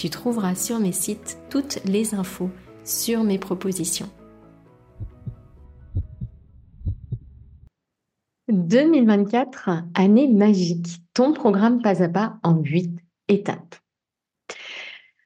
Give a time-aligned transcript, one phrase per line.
[0.00, 2.48] tu trouveras sur mes sites toutes les infos
[2.84, 4.08] sur mes propositions.
[8.50, 12.98] 2024, année magique, ton programme pas à pas en 8
[13.28, 13.76] étapes.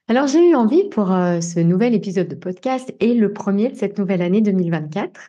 [0.09, 3.77] Alors j'ai eu envie pour euh, ce nouvel épisode de podcast et le premier de
[3.77, 5.21] cette nouvelle année 2024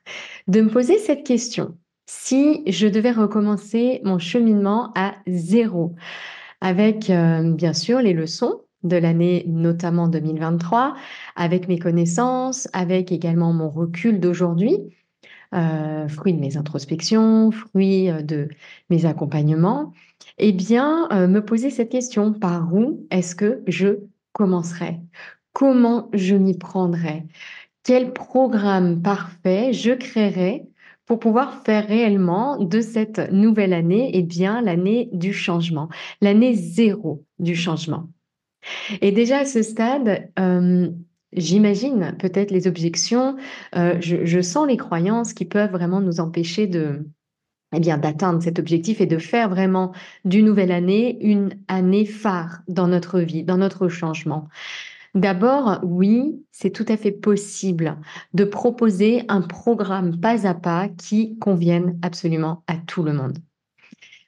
[0.48, 1.78] de me poser cette question.
[2.08, 5.94] Si je devais recommencer mon cheminement à zéro,
[6.62, 10.96] avec euh, bien sûr les leçons de l'année, notamment 2023,
[11.36, 14.78] avec mes connaissances, avec également mon recul d'aujourd'hui,
[15.54, 18.50] euh, fruit de mes introspections, fruit euh, de
[18.90, 19.94] mes accompagnements,
[20.38, 24.00] eh bien, euh, me poser cette question, par où est-ce que je
[24.34, 25.00] commencerai?
[25.54, 27.24] Comment je m'y prendrai?
[27.84, 30.66] Quel programme parfait je créerai
[31.06, 35.90] pour pouvoir faire réellement de cette nouvelle année, eh bien, l'année du changement,
[36.22, 38.10] l'année zéro du changement?
[39.02, 40.90] Et déjà à ce stade, euh,
[41.34, 43.36] j'imagine peut-être les objections,
[43.76, 46.70] euh, je, sens les croyances qui peuvent vraiment nous empêcher
[47.74, 49.92] eh d'atteindre cet objectif et de faire vraiment
[50.24, 54.48] du nouvelle année une année phare dans notre vie, dans notre changement.
[55.14, 57.98] D'abord, oui, c'est tout à fait possible
[58.34, 63.38] de proposer un programme pas à pas qui convienne absolument à tout le monde.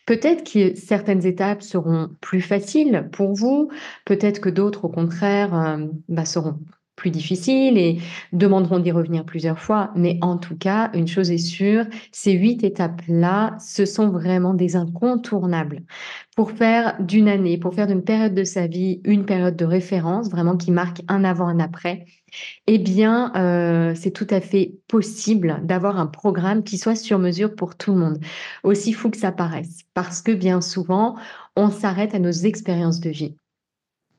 [0.07, 3.69] Peut-être que certaines étapes seront plus faciles pour vous,
[4.05, 6.59] peut-être que d'autres, au contraire, euh, bah, seront
[6.97, 7.99] plus difficiles et
[8.33, 9.91] demanderont d'y revenir plusieurs fois.
[9.95, 14.75] Mais en tout cas, une chose est sûre, ces huit étapes-là, ce sont vraiment des
[14.75, 15.83] incontournables
[16.35, 20.29] pour faire d'une année, pour faire d'une période de sa vie une période de référence,
[20.29, 22.05] vraiment qui marque un avant, un après
[22.67, 27.55] eh bien, euh, c'est tout à fait possible d'avoir un programme qui soit sur mesure
[27.55, 28.19] pour tout le monde,
[28.63, 31.15] aussi fou que ça paraisse, parce que bien souvent,
[31.55, 33.37] on s'arrête à nos expériences de vie.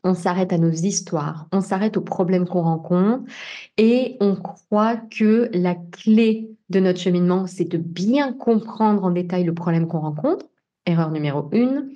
[0.08, 3.24] On s'arrête à nos histoires, on s'arrête aux problèmes qu'on rencontre
[3.76, 9.44] et on croit que la clé de notre cheminement, c'est de bien comprendre en détail
[9.44, 10.46] le problème qu'on rencontre,
[10.86, 11.90] erreur numéro une,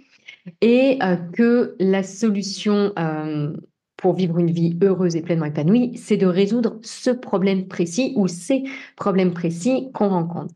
[0.60, 3.54] et euh, que la solution euh,
[3.96, 8.28] pour vivre une vie heureuse et pleinement épanouie, c'est de résoudre ce problème précis ou
[8.28, 10.54] ces problèmes précis qu'on rencontre.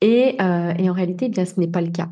[0.00, 2.10] Et, euh, en réalité, eh bien, ce n'est pas le cas.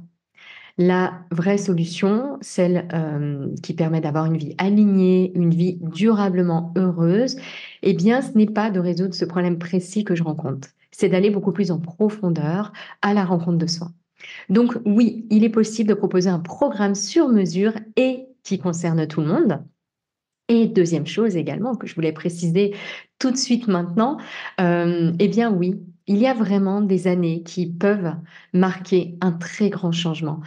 [0.79, 7.37] La vraie solution, celle euh, qui permet d'avoir une vie alignée, une vie durablement heureuse,
[7.83, 10.69] eh bien, ce n'est pas de résoudre ce problème précis que je rencontre.
[10.91, 12.73] C'est d'aller beaucoup plus en profondeur
[13.03, 13.91] à la rencontre de soi.
[14.49, 19.21] Donc oui, il est possible de proposer un programme sur mesure et qui concerne tout
[19.21, 19.63] le monde,
[20.49, 22.75] et deuxième chose également que je voulais préciser
[23.19, 24.19] tout de suite maintenant,
[24.61, 25.81] euh, eh bien oui,
[26.13, 28.15] il y a vraiment des années qui peuvent
[28.53, 30.41] marquer un très grand changement.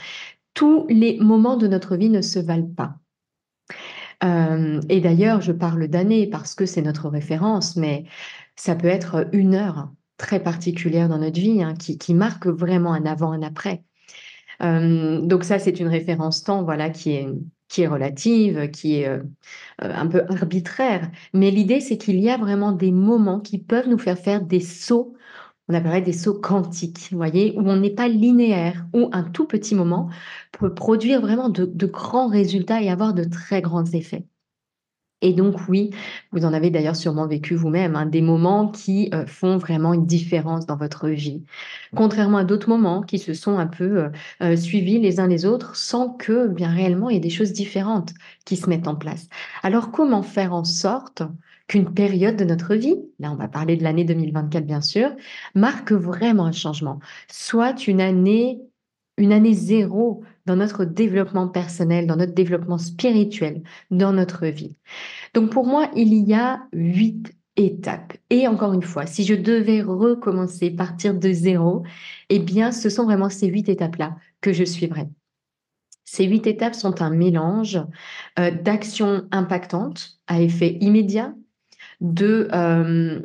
[0.54, 3.00] Tous les moments de notre vie ne se valent pas.
[4.24, 8.06] Euh, et d'ailleurs, je parle d'années parce que c'est notre référence, mais
[8.56, 13.06] ça peut être une heure très particulière dans notre vie hein, qui, marque vraiment un
[13.08, 13.84] avant, un après.
[14.62, 19.24] Euh, donc ça, c'est une référence temps, voilà, qui est relative, qui est euh,
[19.80, 21.10] un peu arbitraire.
[21.34, 24.62] Mais l'idée, c'est qu'il y a vraiment des moments qui peuvent nous faire faire des
[24.62, 25.16] sauts,
[25.68, 29.46] on appellerait des sauts quantiques, vous voyez, où on n'est pas linéaire, où un tout
[29.46, 30.10] petit moment
[30.52, 34.26] peut produire vraiment de, grands résultats et avoir de très grands effets.
[35.22, 35.90] Et donc oui,
[36.32, 40.06] vous en avez d'ailleurs sûrement vécu vous-même, hein, des moments qui euh, font vraiment une
[40.06, 41.44] différence dans votre vie.
[41.96, 44.10] Contrairement à d'autres moments qui se sont un peu euh,
[44.44, 47.54] euh, suivis les uns les autres sans que bien réellement il y ait des choses
[47.54, 48.14] différentes
[48.46, 49.28] qui se mettent en place.
[49.64, 51.24] Alors comment faire en sorte
[51.68, 55.12] qu'une période de notre vie, là on va parler de l'année 2024 bien sûr,
[55.56, 58.62] marque vraiment un changement, soit une année
[59.18, 64.76] une année zéro dans notre développement personnel, dans notre développement spirituel, dans notre vie.
[65.34, 68.14] Donc pour moi, il y a huit étapes.
[68.30, 71.84] Et encore une fois, si je devais recommencer, partir de zéro,
[72.30, 75.08] eh bien, ce sont vraiment ces huit étapes-là que je suivrai.
[76.04, 77.82] Ces huit étapes sont un mélange
[78.38, 81.34] euh, d'actions impactantes à effet immédiat,
[82.02, 83.20] de, euh,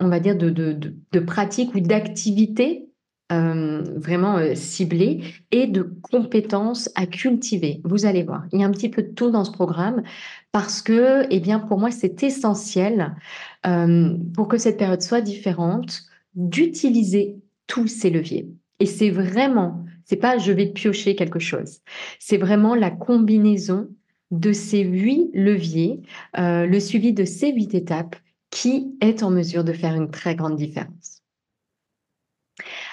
[0.00, 0.78] on va dire, de, de,
[1.12, 2.88] de pratiques ou d'activités
[3.30, 5.20] euh, vraiment euh, ciblées
[5.50, 7.82] et de compétences à cultiver.
[7.84, 10.02] Vous allez voir, il y a un petit peu de tout dans ce programme
[10.50, 13.14] parce que, eh bien, pour moi, c'est essentiel
[13.66, 16.04] euh, pour que cette période soit différente
[16.34, 17.36] d'utiliser
[17.66, 18.48] tous ces leviers.
[18.80, 21.80] Et c'est vraiment, c'est pas je vais piocher quelque chose,
[22.18, 23.88] c'est vraiment la combinaison
[24.30, 26.02] de ces huit leviers,
[26.36, 28.16] le suivi de ces huit étapes
[28.50, 31.22] qui est en mesure de faire une très grande différence.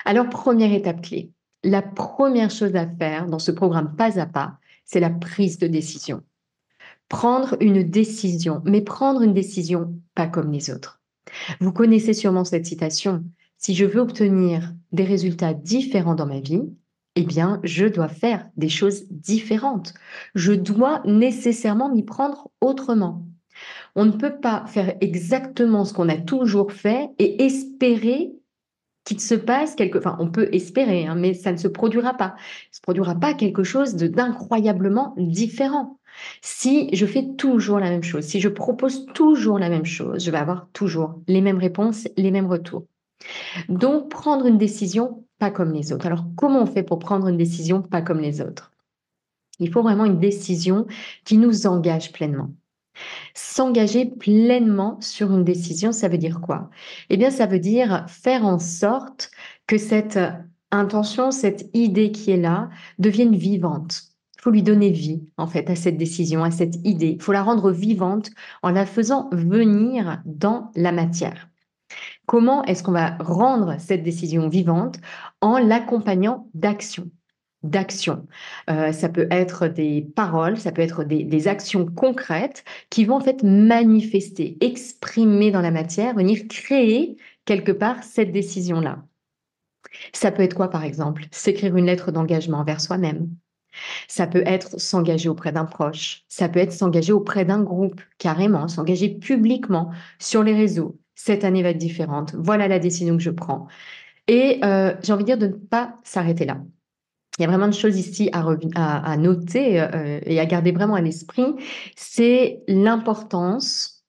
[0.04, 1.32] Alors, première étape clé,
[1.64, 5.68] la première chose à faire dans ce programme pas à pas, c'est la prise de
[5.68, 6.22] décision.
[7.10, 11.02] Prendre une décision, mais prendre une décision pas comme les autres.
[11.60, 13.24] Vous connaissez sûrement cette citation.
[13.58, 16.64] Si je veux obtenir des résultats différents dans ma vie,
[17.16, 19.94] eh bien, je dois faire des choses différentes.
[20.36, 23.26] Je dois nécessairement m'y prendre autrement.
[23.96, 28.34] On ne peut pas faire exactement ce qu'on a toujours fait et espérer
[29.06, 32.36] qu'il se passe quelque, enfin, on peut espérer, hein, mais ça ne se produira pas.
[32.72, 36.00] Il se produira pas quelque chose d'incroyablement différent.
[36.42, 40.32] Si je fais toujours la même chose, si je propose toujours la même chose, je
[40.32, 42.86] vais avoir toujours les mêmes réponses, les mêmes retours.
[43.70, 46.06] Donc, prendre une décision pas comme les autres.
[46.06, 48.72] Alors, comment on fait pour prendre une décision pas comme les autres?
[49.60, 50.86] Il faut vraiment une décision
[51.24, 52.52] qui nous engage pleinement.
[53.34, 56.70] S'engager pleinement sur une décision, ça veut dire quoi?
[57.10, 59.32] Eh bien, ça veut dire faire en sorte
[59.68, 60.20] que cette
[60.72, 64.04] intention, cette idée qui est là, devienne vivante.
[64.38, 67.16] Il faut lui donner vie, en fait, à cette décision, à cette idée.
[67.18, 68.30] Il faut la rendre vivante
[68.62, 71.50] en la faisant venir dans la matière.
[72.26, 74.98] Comment est-ce qu'on va rendre cette décision vivante
[75.42, 77.10] En l'accompagnant d'actions
[77.64, 78.28] d'action?
[78.70, 83.22] Euh, ça peut être des paroles, ça peut être des, actions concrètes qui vont en
[83.22, 89.04] fait manifester, exprimer dans la matière, venir créer quelque part cette décision-là.
[90.14, 91.26] Ça peut être quoi par exemple?
[91.32, 93.30] S'écrire une lettre d'engagement envers soi-même.
[94.08, 96.24] Ça peut être s'engager auprès d'un proche.
[96.28, 100.98] Ça peut être s'engager auprès d'un groupe, carrément, s'engager publiquement sur les réseaux.
[101.16, 102.36] Cette année va être différente.
[102.38, 103.68] Voilà la décision que je prends.
[104.28, 106.58] Et euh, j'ai envie de dire de ne pas s'arrêter là
[107.38, 111.02] il y a vraiment de choses ici à, noter euh, et à garder vraiment à
[111.02, 111.46] l'esprit,
[111.96, 114.06] c'est l'importance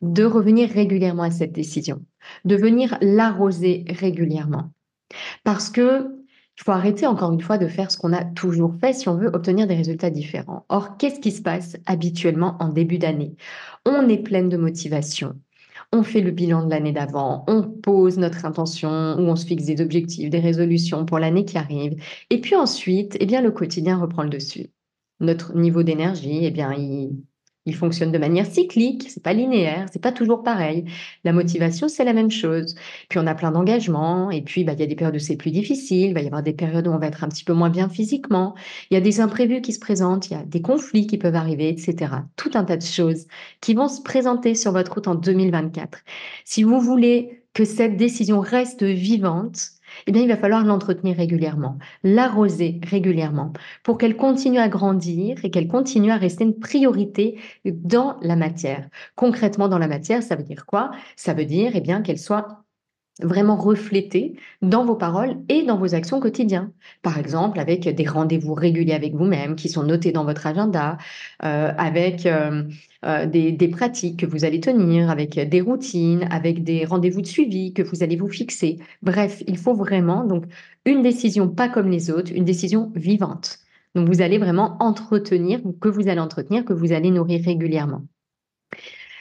[0.00, 2.02] de revenir régulièrement à cette décision,
[2.44, 4.72] de venir l'arroser régulièrement.
[5.44, 6.18] Parce que
[6.58, 9.16] il faut arrêter encore une fois de faire ce qu'on a toujours fait si on
[9.16, 10.66] veut obtenir des résultats différents.
[10.68, 13.34] Or, qu'est-ce qui se passe habituellement en début d'année?
[13.86, 15.34] On est pleine de motivation,
[15.92, 19.64] on fait le bilan de l'année d'avant, on pose notre intention ou on se fixe
[19.64, 22.02] des objectifs, des résolutions pour l'année qui arrive.
[22.30, 24.70] Et puis ensuite, eh bien, le quotidien reprend le dessus.
[25.20, 27.22] Notre niveau d'énergie, eh bien, il,
[27.66, 30.84] il fonctionne de manière cyclique, c'est pas linéaire, c'est pas toujours pareil.
[31.24, 32.74] La motivation, c'est la même chose.
[33.08, 35.36] Puis on a plein d'engagements, et puis bah, il y a des périodes où c'est
[35.36, 37.52] plus difficile, il va y avoir des périodes où on va être un petit peu
[37.52, 38.54] moins bien physiquement,
[38.90, 41.36] il y a des imprévus qui se présentent, il y a des conflits qui peuvent
[41.36, 42.12] arriver, etc.
[42.36, 43.26] Tout un tas de choses
[43.60, 46.00] qui vont se présenter sur votre route en 2024.
[46.44, 49.72] Si vous voulez que cette décision reste vivante,
[50.06, 55.50] eh bien, il va falloir l'entretenir régulièrement, l'arroser régulièrement pour qu'elle continue à grandir et
[55.50, 58.88] qu'elle continue à rester une priorité dans la matière.
[59.16, 60.90] Concrètement, dans la matière, ça veut dire quoi?
[61.16, 62.61] Ça veut dire eh bien qu'elle soit
[63.20, 66.70] vraiment reflétée dans vos paroles et dans vos actions quotidiennes.
[67.02, 70.96] Par exemple, avec des rendez-vous réguliers avec vous-même qui sont notés dans votre agenda,
[71.44, 72.64] euh, avec euh,
[73.04, 77.26] euh, des, des, pratiques que vous allez tenir, avec des routines, avec des rendez-vous de
[77.26, 78.78] suivi que vous allez vous fixer.
[79.02, 80.44] Bref, il faut vraiment donc
[80.86, 83.58] une décision pas comme les autres, une décision vivante.
[83.94, 88.02] Donc vous allez vraiment entretenir, que vous allez entretenir, que vous allez nourrir régulièrement.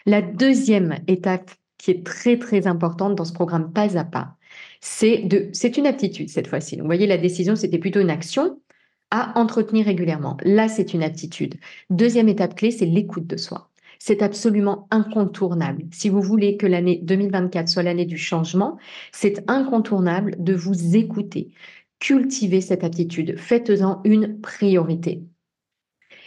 [0.06, 4.36] La deuxième étape qui est très très importante dans ce programme pas à pas.
[4.82, 6.78] C'est de, une aptitude cette fois-ci.
[6.78, 8.60] Vous voyez, la décision, c'était plutôt une action
[9.10, 10.38] à entretenir régulièrement.
[10.44, 11.56] Là, c'est une aptitude.
[11.90, 13.70] Deuxième étape clé, c'est l'écoute de soi.
[14.00, 15.84] c'est absolument incontournable.
[15.92, 18.78] Si vous voulez que l'année 2024 soit l'année du changement,
[19.12, 21.52] c'est incontournable de vous écouter.
[22.00, 25.24] Cultivez cette aptitude, faites-en une priorité.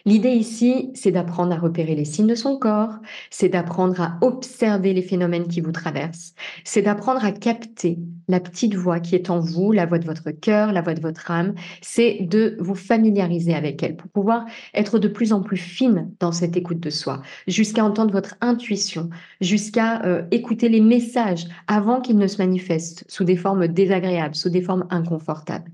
[0.06, 2.98] L'idée ici, c'est d'apprendre à repérer les signes de son corps,
[3.30, 8.74] c'est d'apprendre à observer les phénomènes qui vous traversent, c'est d'apprendre à capter la petite
[8.74, 11.54] voix qui est en vous, la voix de votre cœur, la voix de votre âme,
[11.80, 14.44] c'est de vous familiariser avec elle pour pouvoir
[14.74, 19.08] être de plus en plus fine dans cette écoute de soi, jusqu'à entendre votre intuition,
[19.40, 24.50] jusqu'à euh, écouter les messages avant qu'ils ne se manifestent sous des formes désagréables, sous
[24.50, 25.70] des formes inconfortables.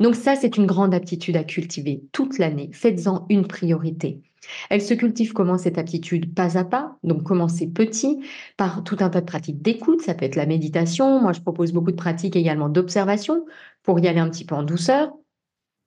[0.00, 2.70] Donc ça, c'est une grande aptitude à cultiver toute l'année.
[2.72, 4.22] Faites-en une priorité.
[4.70, 8.20] Elle se cultive comment cette aptitude Pas à pas, donc commencez petit?
[8.56, 11.72] Par tout un tas de pratiques d'écoute, ça peut être la méditation, moi je propose
[11.72, 13.46] beaucoup de pratiques également d'observation
[13.82, 15.12] pour y aller un petit peu en douceur,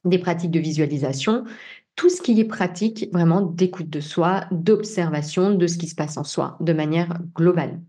[0.06, 1.44] des pratiques de visualisation,
[1.96, 6.18] tout ce qui est pratique vraiment d'écoute de soi, d'observation de ce qui se passe
[6.18, 7.82] en soi de manière globale.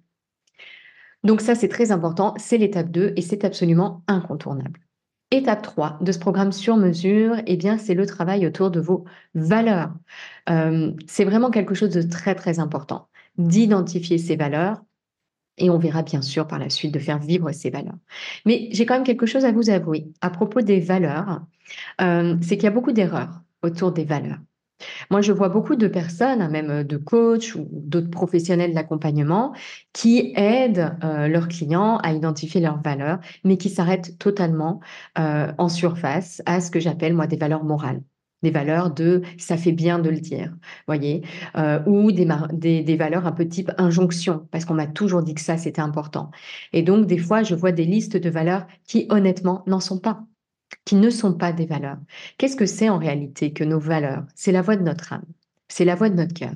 [1.24, 4.85] Donc ça c'est très important, c'est l'étape 2 et c'est absolument incontournable.
[5.32, 9.04] Étape 3 de ce programme sur mesure, eh bien, c'est le travail autour de vos
[9.34, 9.92] valeurs.
[10.48, 14.82] Euh, c'est vraiment quelque chose de très, très important d'identifier ces valeurs
[15.58, 17.96] et on verra bien sûr par la suite de faire vivre ces valeurs.
[18.44, 21.42] Mais j'ai quand même quelque chose à vous avouer à propos des valeurs,
[22.00, 24.38] euh, c'est qu'il y a beaucoup d'erreurs autour des valeurs.
[25.10, 29.52] Moi, je vois beaucoup de personnes, hein, même de coachs ou d'autres professionnels d'accompagnement,
[29.92, 34.80] qui aident euh, leurs clients à identifier leurs valeurs, mais qui s'arrêtent totalement
[35.18, 38.02] euh, en surface à ce que j'appelle moi des valeurs morales
[38.42, 40.54] des valeurs de ça fait bien de le dire,
[40.86, 41.22] voyez,
[41.56, 45.34] euh, ou des, des, des, valeurs un peu type injonction, parce qu'on m'a toujours dit
[45.34, 46.30] que ça c'était important.
[46.72, 50.24] Et donc des fois je vois des listes de valeurs qui honnêtement n'en sont pas
[50.86, 51.98] qui ne sont pas des valeurs.
[52.38, 54.24] Qu'est-ce que c'est en réalité que nos valeurs?
[54.34, 55.26] C'est la voix de notre âme,
[55.68, 56.52] c'est la voix de notre cœur.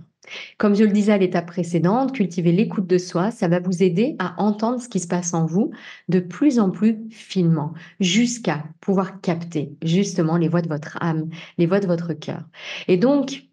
[0.58, 4.14] Comme je le disais à l'étape précédente, cultiver l'écoute de soi, ça va vous aider
[4.20, 5.72] à entendre ce qui se passe en vous
[6.08, 11.66] de plus en plus finement, jusqu'à pouvoir capter justement les voix de votre âme, les
[11.66, 12.44] voix de votre cœur.
[12.86, 13.49] Et donc,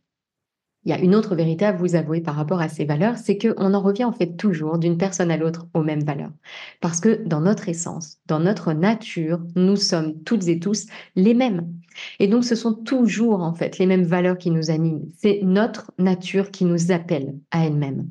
[0.87, 3.37] il y a une autre vérité à vous avouer par rapport à ces valeurs, c'est
[3.37, 6.31] qu'on en revient en fait toujours d'une personne à l'autre aux mêmes valeurs.
[6.79, 10.85] Parce que dans notre essence, dans notre nature, nous sommes toutes et tous
[11.17, 11.67] les mêmes.
[12.19, 15.09] Et donc ce sont toujours en fait les mêmes valeurs qui nous animent.
[15.17, 18.07] C'est notre nature qui nous appelle à elle-même.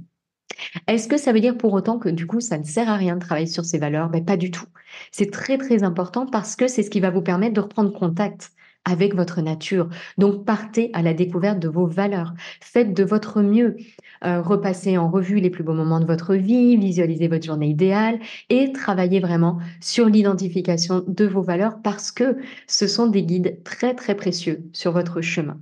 [0.86, 3.14] Est-ce que ça veut dire pour autant que du coup ça ne sert à rien
[3.14, 4.10] de travailler sur ces valeurs?
[4.10, 4.66] Ben, Pas du tout.
[5.12, 8.50] C'est très très important parce que c'est ce qui va vous permettre de reprendre contact
[8.86, 9.90] avec votre nature.
[10.16, 12.32] Donc partez à la découverte de vos valeurs.
[12.62, 13.76] Faites de votre mieux.
[14.24, 18.18] Euh, repassez en revue les plus beaux moments de votre vie, visualisez votre journée idéale
[18.48, 23.94] et travaillez vraiment sur l'identification de vos valeurs parce que ce sont des guides très
[23.94, 25.60] très précieux sur votre chemin.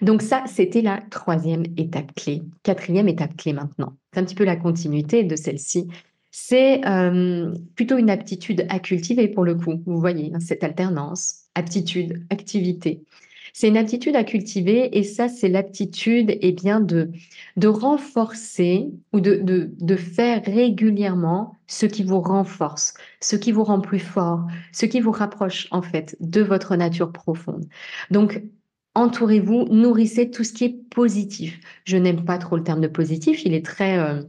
[0.00, 2.42] Donc ça, c'était la troisième étape clé.
[2.62, 3.96] Quatrième étape clé maintenant.
[4.12, 5.88] C'est un petit peu la continuité de celle-ci.
[6.30, 9.82] C'est euh, plutôt une aptitude à cultiver pour le coup.
[9.86, 13.02] Vous voyez, hein, cette alternance aptitude, activité.
[13.52, 17.10] C'est une aptitude à cultiver et ça, c'est l'aptitude eh bien, de,
[17.56, 23.64] de renforcer ou de, de, de faire régulièrement ce qui vous renforce, ce qui vous
[23.64, 27.66] rend plus fort, ce qui vous rapproche en fait de votre nature profonde.
[28.12, 28.42] Donc,
[28.94, 31.58] entourez-vous, nourrissez tout ce qui est positif.
[31.84, 33.98] Je n'aime pas trop le terme de positif, il est très...
[33.98, 34.22] Euh,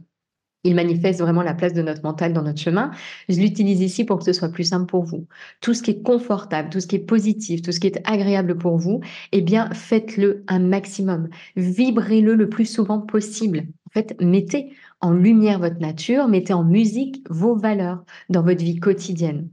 [0.64, 2.90] il manifeste vraiment la place de notre mental dans notre chemin.
[3.28, 5.26] Je l'utilise ici pour que ce soit plus simple pour vous.
[5.60, 8.58] Tout ce qui est confortable, tout ce qui est positif, tout ce qui est agréable
[8.58, 9.00] pour vous,
[9.32, 11.28] eh bien, faites-le un maximum.
[11.56, 13.66] Vibrez-le le plus souvent possible.
[13.88, 18.78] En fait, mettez en lumière votre nature, mettez en musique vos valeurs dans votre vie
[18.78, 19.48] quotidienne.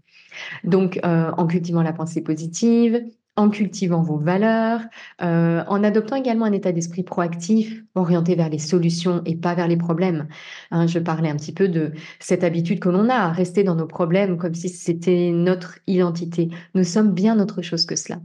[0.64, 3.02] Donc, euh, en cultivant la pensée positive,
[3.38, 4.82] en cultivant vos valeurs,
[5.22, 9.68] euh, en adoptant également un état d'esprit proactif, orienté vers les solutions et pas vers
[9.68, 10.28] les problèmes.
[10.72, 13.76] Hein, je parlais un petit peu de cette habitude que l'on a à rester dans
[13.76, 16.50] nos problèmes comme si c'était notre identité.
[16.74, 18.20] Nous sommes bien autre chose que cela.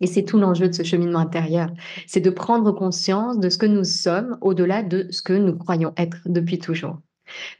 [0.00, 1.70] Et c'est tout l'enjeu de ce cheminement intérieur,
[2.08, 5.92] c'est de prendre conscience de ce que nous sommes au-delà de ce que nous croyons
[5.96, 6.98] être depuis toujours.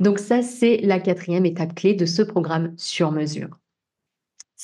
[0.00, 3.61] Donc ça, c'est la quatrième étape clé de ce programme sur mesure.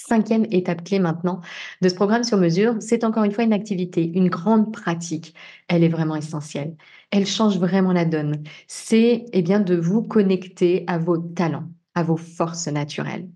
[0.06, 1.40] Cinquième étape clé maintenant
[1.82, 5.34] de ce programme sur mesure, c'est encore une fois une activité, une grande pratique.
[5.66, 6.76] Elle est vraiment essentielle.
[7.10, 8.44] Elle change vraiment la donne.
[8.68, 13.28] C'est eh bien de vous connecter à vos talents, à vos forces naturelles.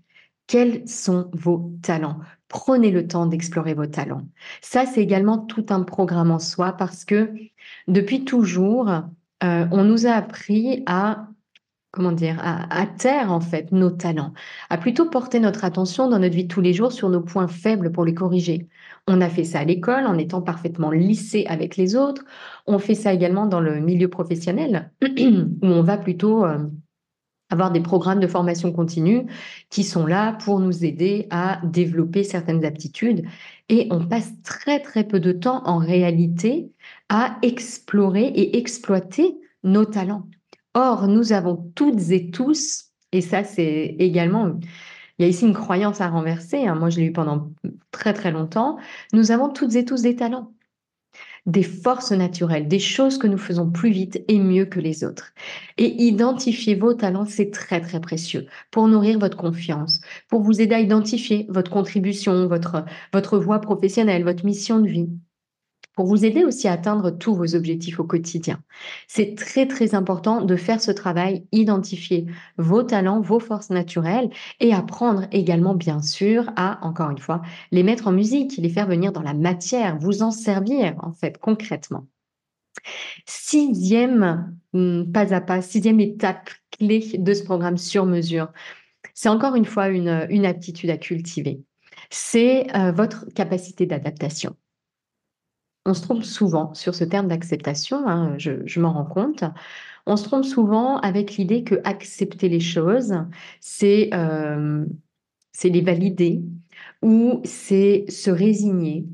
[0.47, 2.19] Quels sont vos talents?
[2.47, 4.25] Prenez le temps d'explorer vos talents.
[4.61, 7.33] Ça, c'est également tout un programme en soi parce que
[7.89, 11.27] depuis toujours, euh, on nous a appris à
[11.93, 14.33] comment dire, à, taire en fait nos talents,
[14.71, 17.47] à plutôt porter notre attention dans notre vie de tous les jours sur nos points
[17.47, 18.67] faibles pour les corriger.
[19.07, 22.25] On a fait ça à l'école en étant parfaitement lissé avec les autres.
[22.65, 26.57] On fait ça également dans le milieu professionnel où on va plutôt euh,
[27.51, 29.27] avoir des programmes de formation continue
[29.69, 33.23] qui sont là pour nous aider à développer certaines aptitudes.
[33.69, 36.71] Et on passe très très peu de temps en réalité
[37.09, 40.27] à explorer et exploiter nos talents.
[40.73, 44.59] Or, nous avons toutes et tous, et ça c'est également,
[45.19, 46.75] il y a ici une croyance à renverser, hein.
[46.75, 47.51] moi je l'ai eu pendant
[47.91, 48.77] très très longtemps,
[49.13, 50.51] nous avons toutes et tous des talents
[51.45, 55.33] des forces naturelles, des choses que nous faisons plus vite et mieux que les autres.
[55.77, 59.99] Et identifier vos talents, c'est très très précieux pour nourrir votre confiance,
[60.29, 65.09] pour vous aider à identifier votre contribution, votre, votre voie professionnelle, votre mission de vie
[65.95, 68.61] pour vous aider aussi à atteindre tous vos objectifs au quotidien.
[69.07, 72.25] C'est très très important de faire ce travail, identifier
[72.57, 77.83] vos talents, vos forces naturelles et apprendre également bien sûr à, encore une fois, les
[77.83, 82.07] mettre en musique, les faire venir dans la matière, vous en servir en fait concrètement.
[83.25, 88.51] Sixième hmm, pas à pas, sixième étape clé de ce programme sur mesure,
[89.13, 91.61] c'est encore une fois une, aptitude à cultiver.
[92.09, 94.55] C'est euh, votre capacité d'adaptation
[95.85, 99.43] on se trompe souvent sur ce terme d'acceptation, hein, je, m'en rends compte.
[100.05, 103.13] On se trompe souvent avec l'idée que accepter les choses,
[103.59, 104.85] c'est euh,
[105.63, 106.41] les valider
[107.01, 109.05] ou c'est se résigner.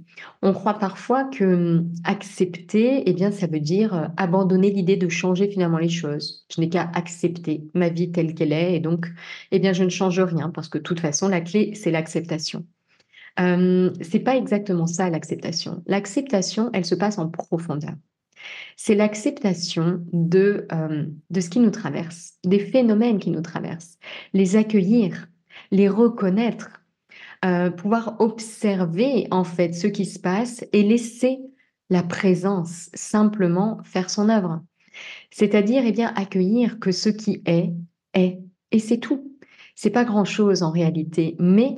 [0.41, 5.09] On croit parfois que hum, accepter, eh bien, ça veut dire euh, abandonner l'idée de
[5.09, 6.45] changer finalement les choses.
[6.53, 9.07] Je n'ai qu'à accepter ma vie telle qu'elle est et donc,
[9.51, 12.65] eh bien, je ne change rien parce que de toute façon, la clé, c'est l'acceptation.
[13.39, 15.83] Euh, c'est pas exactement ça l'acceptation.
[15.87, 17.93] L'acceptation, elle se passe en profondeur.
[18.75, 23.97] C'est l'acceptation de, euh, de ce qui nous traverse, des phénomènes qui nous traversent,
[24.33, 25.27] les accueillir,
[25.71, 26.81] les reconnaître,
[27.45, 31.39] euh, pouvoir observer en fait ce qui se passe et laisser
[31.89, 34.61] la présence simplement faire son œuvre.
[35.31, 37.73] C'est-à-dire eh bien accueillir que ce qui est
[38.13, 38.39] est
[38.71, 39.37] et c'est tout.
[39.75, 41.77] C'est pas grand-chose en réalité, mais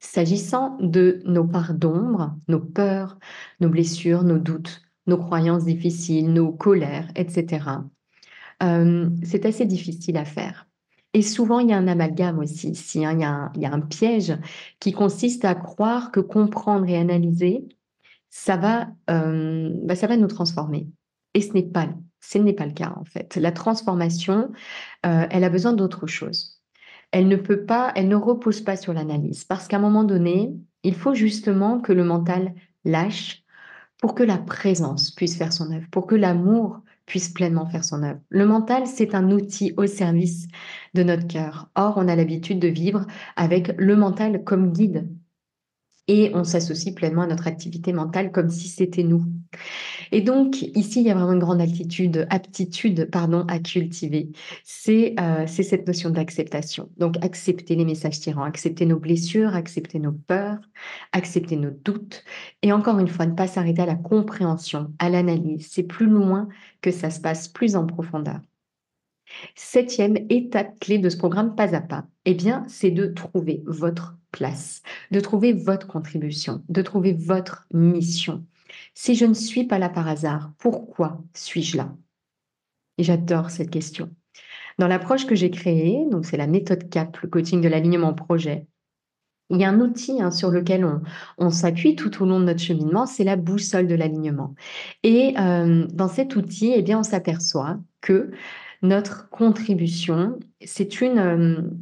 [0.00, 3.18] S'agissant de nos parts d'ombre, nos peurs,
[3.60, 7.66] nos blessures, nos doutes, nos croyances difficiles, nos colères, etc.,
[8.62, 10.66] euh, c'est assez difficile à faire.
[11.12, 13.12] Et souvent, il y a un amalgame aussi ici, hein.
[13.54, 14.38] il, y a un, piège
[14.78, 17.68] qui consiste à croire que comprendre et analyser,
[18.30, 20.88] ça va, euh, bah, ça va nous transformer.
[21.34, 23.36] Et ce n'est pas, pas le cas en fait.
[23.36, 24.50] La transformation,
[25.04, 26.59] euh, elle a besoin d'autre chose
[27.12, 29.44] elle ne peut pas, elle ne repose pas sur l'analyse.
[29.44, 33.42] Parce qu'à un moment donné, il faut justement que le mental lâche
[34.00, 38.02] pour que la présence puisse faire son œuvre, pour que l'amour puisse pleinement faire son
[38.02, 38.20] œuvre.
[38.28, 40.46] Le mental, c'est un outil au service
[40.94, 41.68] de notre cœur.
[41.74, 45.08] Or, on a l'habitude de vivre avec le mental comme guide.
[46.12, 49.24] Et on s'associe pleinement à notre activité mentale comme si c'était nous.
[50.10, 54.32] Et donc, ici, il y a vraiment une grande altitude, aptitude pardon, à cultiver.
[54.88, 56.90] Euh, c'est cette notion d'acceptation.
[56.96, 60.58] Donc, accepter les messages tirants, accepter nos blessures, accepter nos peurs,
[61.12, 62.24] accepter nos doutes.
[62.62, 65.68] Et encore une fois, ne pas s'arrêter à la compréhension, à l'analyse.
[65.70, 66.48] C'est plus loin
[66.80, 68.40] que ça se passe, plus en profondeur.
[69.54, 74.16] Septième étape clé de ce programme pas à pas, eh bien, c'est de trouver votre
[74.30, 78.44] place, de trouver votre contribution, de trouver votre mission.
[78.94, 81.94] Si je ne suis pas là par hasard, pourquoi suis-je là?
[82.98, 84.10] J'adore cette question.
[84.78, 88.66] Dans l'approche que j'ai créée, donc c'est la méthode CAP, le coaching de l'alignement projet,
[89.50, 90.86] il y a un outil hein, sur lequel
[91.38, 94.54] on, s'appuie tout au long de notre cheminement, c'est la boussole de l'alignement.
[95.02, 98.30] Et euh, dans cet outil, eh bien, on s'aperçoit que
[98.82, 101.76] notre contribution, c'est une,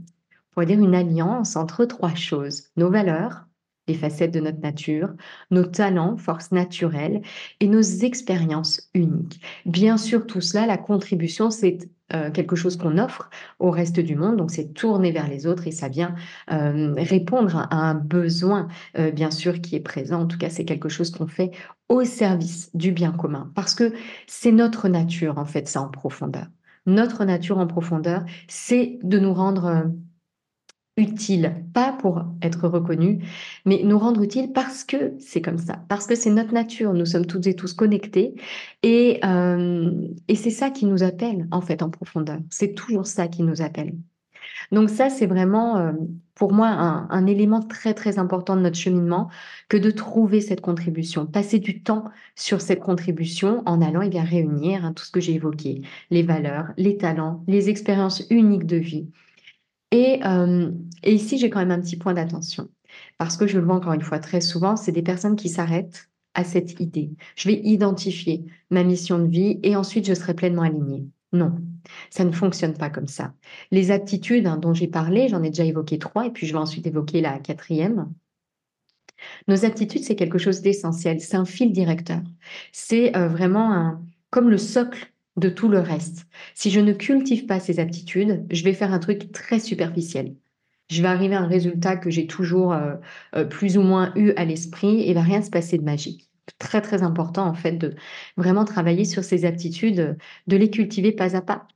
[0.59, 3.47] on dire une alliance entre trois choses nos valeurs,
[3.87, 5.15] les facettes de notre nature,
[5.51, 7.23] nos talents, forces naturelles
[7.61, 9.41] et nos expériences uniques.
[9.65, 14.17] Bien sûr, tout cela, la contribution, c'est euh, quelque chose qu'on offre au reste du
[14.17, 16.15] monde, donc c'est tourner vers les autres et ça vient
[16.51, 18.69] euh, répondre à, un besoin,
[18.99, 20.21] euh, bien sûr, qui est présent.
[20.21, 21.51] En tout cas, c'est quelque chose qu'on fait
[21.89, 23.93] au service du bien commun, parce que
[24.27, 26.47] c'est notre nature, en fait, ça en profondeur.
[26.87, 29.91] Notre nature en profondeur, c'est de nous rendre
[30.99, 33.25] utile, pas pour être reconnu,
[33.65, 37.07] mais nous rendre utile parce que c'est comme ça, parce que c'est notre nature, nous
[37.07, 38.35] sommes toutes et tous connectés,
[38.83, 39.91] et, euh,
[40.29, 43.63] et c'est ça qui nous appelle en fait en profondeur, c'est toujours ça qui nous
[43.63, 43.95] appelle.
[44.73, 45.93] Donc ça, c'est vraiment euh,
[46.35, 49.29] pour moi un, élément très très important de notre cheminement
[49.69, 54.25] que de trouver cette contribution, passer du temps sur cette contribution en allant eh bien
[54.25, 58.77] réunir hein, tout ce que j'ai évoqué, les valeurs, les talents, les expériences uniques de
[58.77, 59.09] vie.
[59.91, 60.71] Et, euh,
[61.03, 62.69] et ici, j'ai quand même un petit point d'attention
[63.19, 66.11] parce que je le vois encore une fois très souvent, c'est des personnes qui s'arrêtent
[66.35, 67.11] à cette idée.
[67.37, 71.05] Je vais identifier ma mission de vie et ensuite je serai pleinement alignée.
[71.33, 71.59] Non,
[72.11, 73.35] ça ne fonctionne pas comme ça.
[73.71, 76.59] Les aptitudes hein, dont j'ai parlé, j'en ai déjà évoqué trois et puis je vais
[76.59, 78.13] ensuite évoquer la quatrième.
[79.49, 82.23] Nos aptitudes, c'est quelque chose d'essentiel, c'est un fil directeur.
[82.73, 85.08] C'est euh, vraiment un, comme le socle
[85.39, 86.27] de tout le reste.
[86.55, 90.35] Si je ne cultive pas ces aptitudes, je vais faire un truc très superficiel.
[90.91, 92.95] Je vais arriver à un résultat que j'ai toujours euh,
[93.37, 96.81] euh, plus ou moins eu à l'esprit et va rien se passer de magique très
[96.81, 97.95] très important en fait de
[98.37, 101.69] vraiment travailler sur ces aptitudes, de les cultiver pas à pas.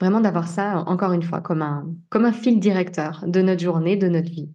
[0.00, 3.96] Vraiment d'avoir ça, encore une fois, comme un, comme un fil directeur de notre journée,
[3.96, 4.48] de notre vie.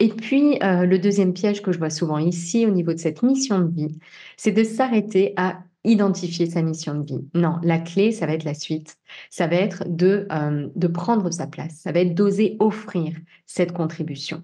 [0.00, 3.22] Et puis, euh, le deuxième piège que je vois souvent ici au niveau de cette
[3.22, 3.98] mission de vie,
[4.36, 7.24] c'est de s'arrêter à identifier sa mission de vie.
[7.34, 8.96] Non, la clé, ça va être la suite.
[9.30, 11.74] Ça va être de, euh, de prendre sa place.
[11.76, 13.14] Ça va être d'oser offrir
[13.46, 14.42] cette contribution.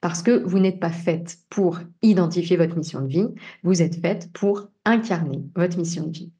[0.00, 3.28] Parce que vous n'êtes pas faite pour identifier votre mission de vie,
[3.62, 6.32] vous êtes faite pour incarner votre mission de vie.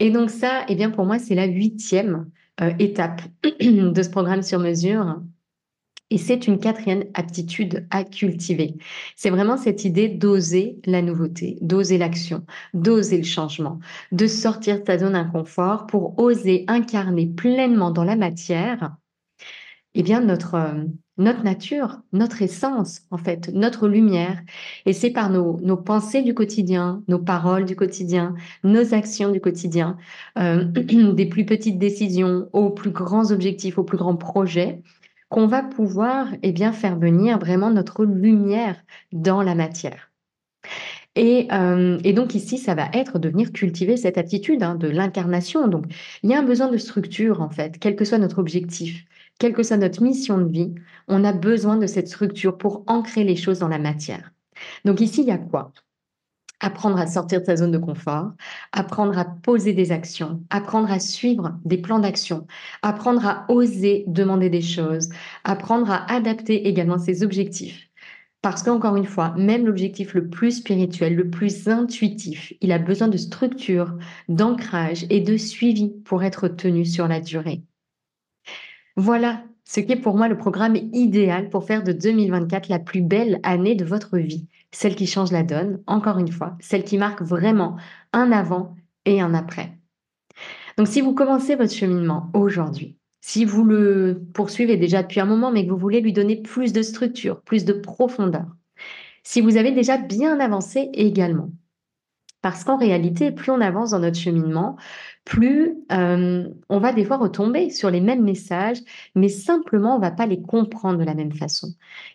[0.00, 2.28] Et donc ça, eh bien pour moi, c'est la huitième
[2.60, 3.22] euh, étape
[3.60, 5.20] de ce programme sur mesure.
[6.10, 8.76] Et c'est une quatrième aptitude à cultiver.
[9.14, 13.78] C'est vraiment cette idée d'oser la nouveauté, d'oser l'action, d'oser le changement,
[14.12, 18.96] de sortir de ta zone d'inconfort pour oser incarner pleinement dans la matière
[19.94, 20.84] eh bien notre, euh,
[21.16, 24.40] notre nature, notre essence, en fait, notre lumière.
[24.86, 29.40] Et c'est par nos, nos, pensées du quotidien, nos paroles du quotidien, nos actions du
[29.40, 29.96] quotidien,
[30.38, 30.64] euh,
[31.12, 34.82] des plus petites décisions aux plus grands objectifs, aux plus grands projets,
[35.28, 38.76] qu'on va pouvoir eh bien, faire venir vraiment notre lumière
[39.12, 40.10] dans la matière.
[41.16, 45.66] Et, euh, donc ici, ça va être de venir cultiver cette attitude hein, de l'incarnation.
[45.66, 45.86] Donc,
[46.22, 49.04] il y a un besoin de structure, en fait, quel que soit notre objectif
[49.38, 50.74] quelle que soit notre mission de vie,
[51.06, 54.32] on a besoin de cette structure pour ancrer les choses dans la matière.
[54.84, 55.72] Donc ici, il y a quoi?
[56.60, 58.32] Apprendre à sortir de sa zone de confort,
[58.72, 62.46] apprendre à poser des actions, apprendre à suivre des plans d'action,
[62.82, 65.08] apprendre à oser demander des choses,
[65.44, 67.88] apprendre à adapter également ses objectifs.
[68.42, 73.08] Parce qu'encore une fois, même l'objectif le plus spirituel, le plus intuitif, il a besoin
[73.08, 73.96] de structure,
[74.28, 77.62] d'ancrage et de suivi pour être tenu sur la durée.
[78.96, 83.02] Voilà ce qui est pour moi le programme idéal pour faire de 2024 la plus
[83.02, 86.96] belle année de votre vie, celle qui change la donne, encore une fois, celle qui
[86.96, 87.76] marque vraiment
[88.14, 89.76] un avant et un après.
[90.78, 95.52] Donc si vous commencez votre cheminement aujourd'hui, si vous le poursuivez déjà depuis un moment
[95.52, 98.46] mais que vous voulez lui donner plus de structure, plus de profondeur,
[99.22, 101.50] si vous avez déjà bien avancé également,
[102.40, 104.76] parce qu'en réalité, plus on avance dans notre cheminement,
[105.24, 108.78] plus euh, on va des fois retomber sur les mêmes messages,
[109.14, 111.68] mais simplement on va pas les comprendre de la même façon.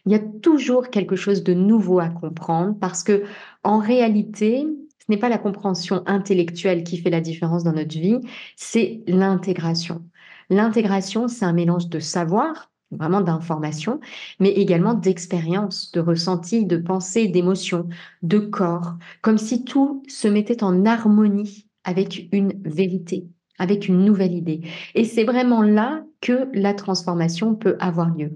[0.05, 3.23] Il y a toujours quelque chose de nouveau à comprendre parce que
[3.63, 4.65] en réalité,
[4.99, 8.19] ce n'est pas la compréhension intellectuelle qui fait la différence dans notre vie,
[8.55, 10.03] c'est l'intégration.
[10.49, 13.99] L'intégration, c'est un mélange de savoir, vraiment d'informations,
[14.39, 17.87] mais également d'expérience, de ressenti, de pensée, d'émotion,
[18.21, 23.27] de corps, comme si tout se mettait en harmonie avec une vérité,
[23.59, 24.61] avec une nouvelle idée.
[24.95, 28.31] Et c'est vraiment là que la transformation peut avoir lieu.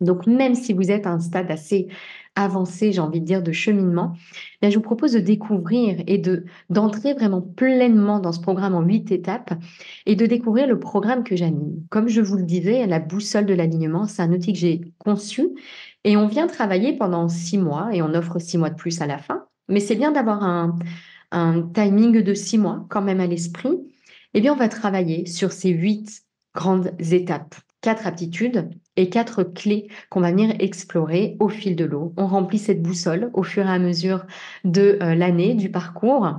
[0.00, 1.88] Donc même si vous êtes à un stade assez
[2.38, 4.14] avancé, j'ai envie de dire, de cheminement,
[4.62, 9.10] je vous propose de découvrir et de d'entrer vraiment pleinement dans ce programme en huit
[9.10, 9.52] étapes
[10.06, 11.84] et de découvrir le programme que j'anime.
[11.90, 15.48] Comme je vous le disais, la boussole de l'alignement, c'est un outil que j'ai conçu
[16.04, 19.06] et on vient travailler pendant six mois et on offre six mois de plus à
[19.06, 19.46] la fin.
[19.68, 20.76] Mais c'est bien d'avoir un,
[21.32, 23.76] un timing de six mois quand même à l'esprit.
[24.34, 26.22] Eh bien, on va travailler sur ces huit
[26.54, 32.12] grandes étapes quatre aptitudes et quatre clés qu'on va venir explorer au fil de l'eau.
[32.16, 34.26] On remplit cette boussole au fur et à mesure
[34.64, 36.38] de euh, l'année, du parcours.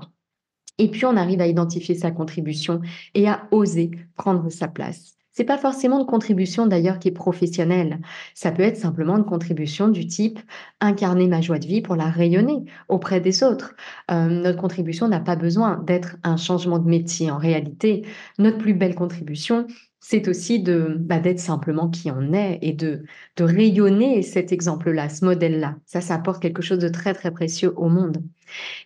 [0.77, 2.81] Et puis on arrive à identifier sa contribution
[3.13, 5.19] et à oser prendre sa place.
[5.31, 8.01] C'est pas forcément une contribution d'ailleurs qui est professionnelle.
[8.33, 10.37] Ça peut être simplement une contribution du type
[10.81, 13.73] incarner ma joie de vie pour la rayonner auprès des autres.
[14.11, 17.31] Euh, notre contribution n'a pas besoin d'être un changement de métier.
[17.31, 18.05] En réalité,
[18.37, 19.65] notre plus belle contribution,
[19.99, 23.03] c'est aussi de bah, d'être simplement qui on est et de,
[23.37, 25.77] de rayonner cet exemple-là, ce modèle-là.
[25.85, 28.23] Ça, ça apporte quelque chose de très, très précieux au monde.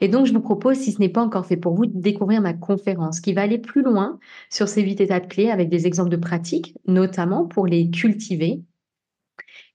[0.01, 2.41] Et donc, je vous propose, si ce n'est pas encore fait pour vous, de découvrir
[2.41, 6.09] ma conférence qui va aller plus loin sur ces huit étapes clés avec des exemples
[6.09, 8.61] de pratiques, notamment pour les cultiver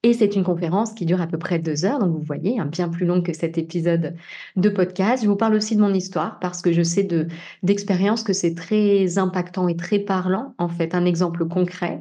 [0.04, 2.66] et c'est une conférence qui dure à peu près deux heures, donc vous voyez, hein,
[2.66, 4.14] bien plus long que cet épisode
[4.56, 5.24] de podcast.
[5.24, 7.26] Je vous parle aussi de mon histoire parce que je sais de
[7.64, 12.00] d'expérience que c'est très impactant et très parlant, en fait, un exemple concret.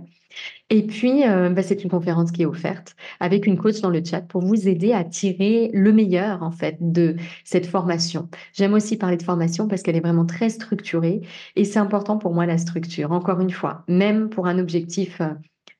[0.69, 4.03] Et puis, euh, bah, c'est une conférence qui est offerte avec une coach dans le
[4.03, 8.29] chat pour vous aider à tirer le meilleur, en fait, de cette formation.
[8.53, 11.21] J'aime aussi parler de formation parce qu'elle est vraiment très structurée
[11.55, 13.11] et c'est important pour moi la structure.
[13.11, 15.33] Encore une fois, même pour un objectif euh,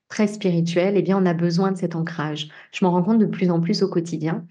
[0.10, 2.50] très spirituel, eh bien, on a besoin de cet ancrage.
[2.72, 4.46] Je m'en rends compte de plus en plus au quotidien.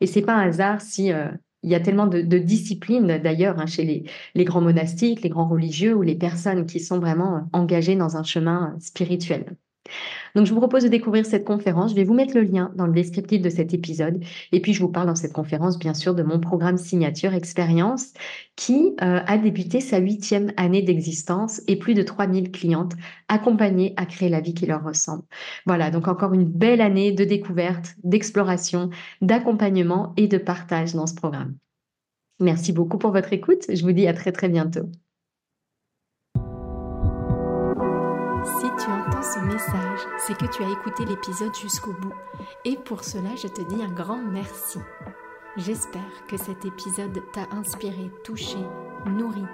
[0.00, 1.28] Et c'est pas un hasard si euh,
[1.62, 5.48] il y a tellement de, disciplines d'ailleurs hein, chez les, les, grands monastiques, les grands
[5.48, 9.56] religieux ou les personnes qui sont vraiment engagées dans un chemin spirituel.
[10.34, 11.90] Donc, je vous propose de découvrir cette conférence.
[11.90, 14.22] Je vais vous mettre le lien dans le descriptif de cet épisode.
[14.52, 18.12] Et puis, je vous parle dans cette conférence, bien sûr, de mon programme signature expérience
[18.56, 22.92] qui euh, a débuté sa huitième année d'existence et plus de 3000 clientes
[23.28, 25.22] accompagnées à créer la vie qui leur ressemble.
[25.66, 28.90] Voilà, donc encore une belle année de découverte, d'exploration,
[29.20, 31.56] d'accompagnement et de partage dans ce programme.
[32.40, 33.64] Merci beaucoup pour votre écoute.
[33.72, 34.90] Je vous dis à très très bientôt.
[39.22, 42.14] Ce message, c'est que tu as écouté l'épisode jusqu'au bout.
[42.64, 44.78] Et pour cela, je te dis un grand merci.
[45.56, 48.58] J'espère que cet épisode t'a inspiré, touché,
[49.06, 49.44] nourri.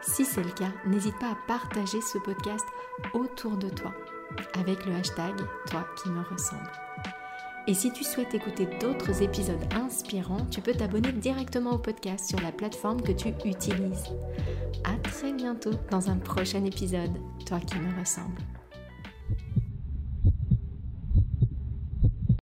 [0.00, 2.64] Si c'est le cas, n'hésite pas à partager ce podcast
[3.12, 3.92] autour de toi
[4.58, 5.36] avec le hashtag
[5.70, 6.70] Toi qui me ressemble.
[7.66, 12.40] Et si tu souhaites écouter d'autres épisodes inspirants, tu peux t'abonner directement au podcast sur
[12.40, 14.04] la plateforme que tu utilises.
[14.84, 17.12] À très bientôt dans un prochain épisode,
[17.44, 18.40] toi qui me ressemble.